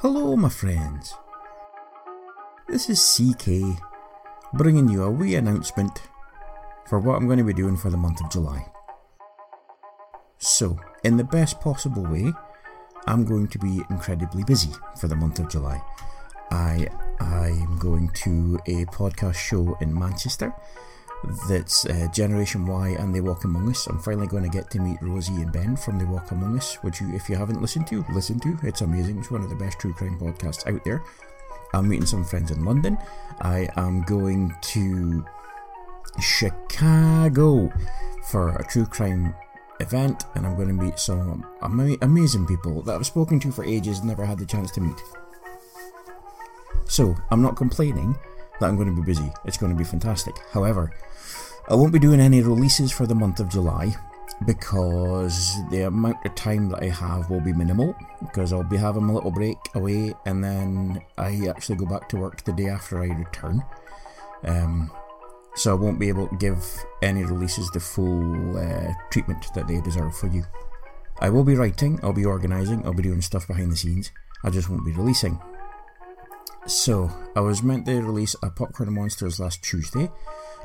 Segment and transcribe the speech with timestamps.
[0.00, 1.14] Hello, my friends.
[2.68, 3.80] This is CK
[4.52, 6.02] bringing you a wee announcement
[6.86, 8.66] for what I'm going to be doing for the month of July.
[10.36, 12.30] So, in the best possible way,
[13.06, 14.68] I'm going to be incredibly busy
[15.00, 15.80] for the month of July.
[16.50, 16.88] I
[17.18, 20.52] I'm going to a podcast show in Manchester
[21.48, 23.86] that's uh, Generation Y and They Walk Among Us.
[23.86, 26.76] I'm finally going to get to meet Rosie and Ben from They Walk Among Us,
[26.76, 28.56] which you, if you haven't listened to, listen to.
[28.62, 29.18] It's amazing.
[29.18, 31.02] It's one of the best true crime podcasts out there.
[31.74, 32.96] I'm meeting some friends in London.
[33.40, 35.24] I am going to
[36.20, 37.72] Chicago
[38.24, 39.34] for a true crime
[39.80, 43.64] event, and I'm going to meet some ama- amazing people that I've spoken to for
[43.64, 45.00] ages, and never had the chance to meet.
[46.88, 48.16] So, I'm not complaining
[48.60, 49.30] that I'm going to be busy.
[49.44, 50.34] It's going to be fantastic.
[50.52, 50.92] However,
[51.68, 53.94] I won't be doing any releases for the month of July
[54.44, 59.04] because the amount of time that I have will be minimal because I'll be having
[59.04, 63.02] a little break away and then I actually go back to work the day after
[63.02, 63.64] I return.
[64.44, 64.90] Um,
[65.54, 66.62] so I won't be able to give
[67.02, 70.44] any releases the full uh, treatment that they deserve for you.
[71.20, 74.12] I will be writing, I'll be organising, I'll be doing stuff behind the scenes.
[74.44, 75.40] I just won't be releasing.
[76.66, 80.10] So, I was meant to release a Popcorn Monsters last Tuesday,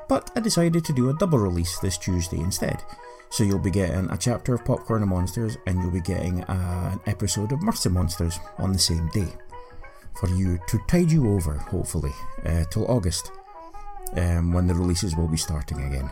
[0.10, 2.82] but I decided to do a double release this Tuesday instead.
[3.30, 7.52] So, you'll be getting a chapter of Popcorn Monsters, and you'll be getting an episode
[7.52, 9.28] of Mercy Monsters on the same day.
[10.20, 12.14] For you to tide you over, hopefully,
[12.48, 13.32] uh, till August,
[14.18, 16.10] um, when the releases will be starting again.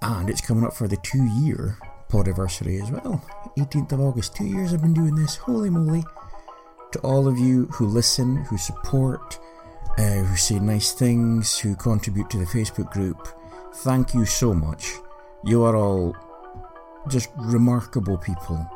[0.00, 1.76] And it's coming up for the two year
[2.08, 3.22] podiversary as well.
[3.58, 6.02] 18th of August, two years I've been doing this, holy moly
[6.92, 9.38] to all of you who listen, who support,
[9.98, 13.28] uh, who say nice things, who contribute to the Facebook group.
[13.76, 14.92] Thank you so much.
[15.44, 16.16] You are all
[17.08, 18.68] just remarkable people.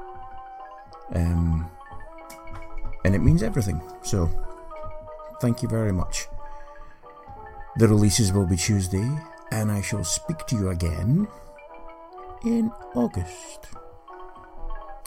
[1.15, 1.71] Um,
[3.05, 3.81] and it means everything.
[4.03, 4.31] So,
[5.41, 6.27] thank you very much.
[7.77, 9.09] The releases will be Tuesday,
[9.51, 11.27] and I shall speak to you again
[12.45, 13.67] in August.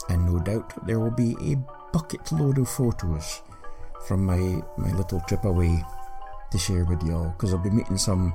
[0.08, 1.56] And no doubt there will be a
[1.92, 3.42] bucket load of photos
[4.06, 5.82] from my, my little trip away
[6.50, 8.32] to share with y'all because I'll be meeting some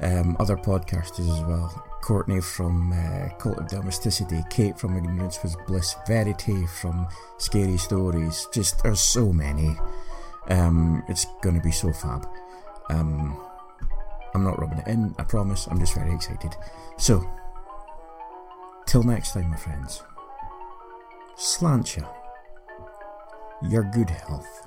[0.00, 1.68] um, other podcasters as well.
[2.02, 7.06] Courtney from uh, Cult of Domesticity, Kate from Ignorance Was Bliss, Verity from
[7.38, 8.48] Scary Stories.
[8.52, 9.76] Just there's so many.
[10.48, 12.26] Um, it's going to be so fab.
[12.90, 13.40] Um,
[14.34, 15.66] I'm not rubbing it in, I promise.
[15.68, 16.56] I'm just very excited.
[16.96, 17.24] So,
[18.86, 20.02] till next time, my friends.
[21.36, 22.21] Slancha
[23.62, 24.66] your good health.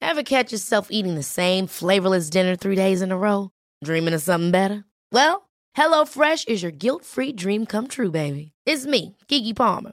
[0.00, 3.50] Ever catch yourself eating the same flavorless dinner three days in a row?
[3.84, 4.84] Dreaming of something better?
[5.12, 8.52] Well, HelloFresh is your guilt free dream come true, baby.
[8.64, 9.92] It's me, Keke Palmer.